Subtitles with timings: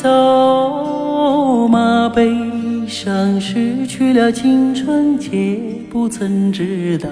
[0.00, 2.30] 走马，背
[2.86, 5.58] 上失去了青春，却
[5.90, 7.08] 不曾知道。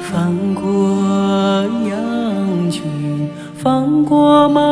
[0.00, 0.64] 放过
[1.86, 2.82] 羊群，
[3.54, 4.62] 放过马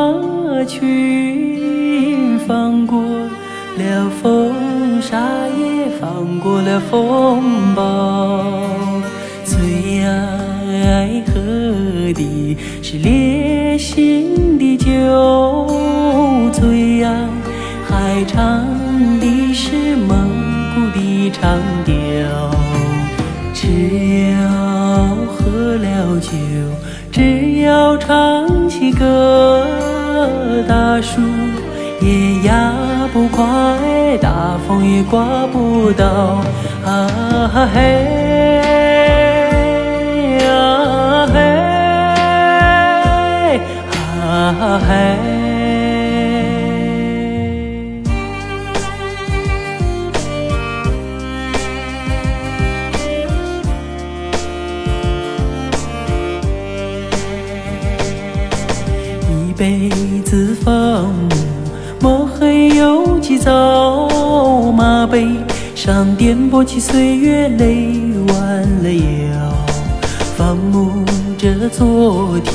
[0.65, 3.03] 群，放过
[3.77, 5.19] 了风沙，
[5.59, 8.76] 也放过了风暴。
[18.25, 18.65] 唱
[19.19, 20.29] 的是蒙
[20.73, 21.93] 古的长调。
[23.53, 23.67] 只
[24.31, 24.37] 要
[25.25, 26.29] 喝了酒，
[27.11, 29.65] 只要唱起歌，
[30.67, 31.21] 大树
[32.01, 32.73] 也压
[33.11, 33.45] 不垮，
[34.21, 36.43] 大风也刮不倒。
[36.85, 37.79] 啊嘿，
[40.47, 41.35] 啊嘿，
[44.21, 45.06] 啊嘿。
[59.57, 59.89] 辈
[60.23, 61.29] 子放牧，
[61.99, 65.27] 摸黑有几走马背
[65.73, 67.91] 上颠簸起岁月泪
[68.27, 69.51] 弯了腰，
[70.37, 71.03] 放牧
[71.39, 72.53] 着昨天，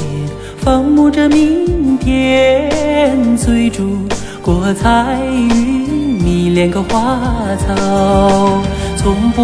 [0.59, 3.99] 放牧着明天，追逐
[4.41, 7.19] 过彩云，迷恋个花
[7.67, 8.63] 草，
[8.97, 9.43] 从不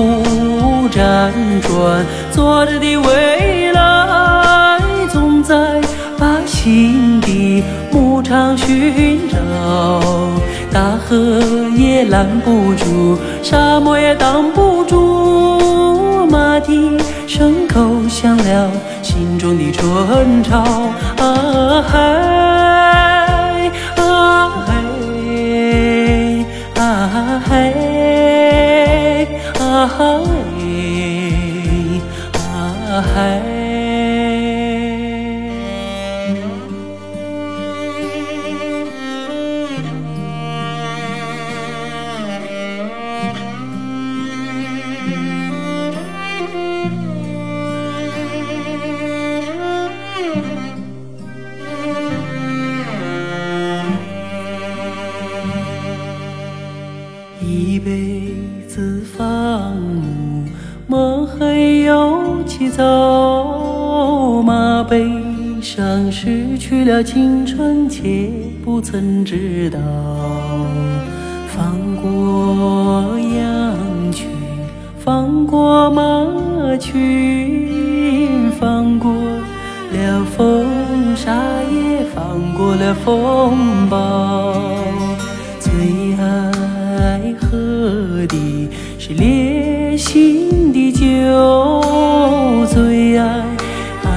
[0.91, 4.81] 辗转，昨日的未来
[5.11, 5.81] 总在
[6.17, 7.21] 把心
[7.91, 9.39] 牧场寻找，
[10.73, 11.41] 大河
[11.77, 18.71] 也拦不住，沙漠也挡不住，马蹄声口响了
[19.03, 20.59] 心中的春潮。
[21.19, 21.99] 啊嗨，
[23.97, 26.45] 啊嘿，
[26.77, 30.03] 啊嘿，啊嘿，
[32.35, 33.58] 啊嘿。
[58.79, 60.45] 辈子放牧，
[60.87, 65.05] 梦黑又起走马，悲
[65.61, 68.31] 伤失去了青春，却
[68.65, 69.81] 不曾知道。
[71.49, 74.29] 放过羊群，
[74.97, 79.13] 放过马群，放过
[79.93, 81.35] 了风沙，
[81.65, 84.55] 也放过了风暴。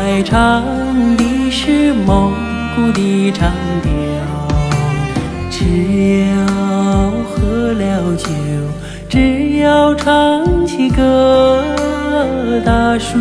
[0.01, 0.63] 爱唱
[1.15, 2.33] 的是蒙
[2.75, 3.51] 古的长
[3.83, 3.91] 调。
[5.51, 6.33] 只要
[7.29, 8.25] 喝了酒，
[9.07, 11.63] 只要唱起歌，
[12.65, 13.19] 大树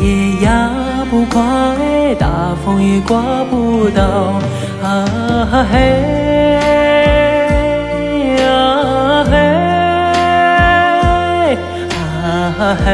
[0.00, 0.72] 也压
[1.08, 1.76] 不垮，
[2.18, 4.40] 大风也刮不倒。
[4.82, 5.78] 啊嘿。
[8.44, 9.36] 啊嘿，
[11.94, 12.90] 啊嘿。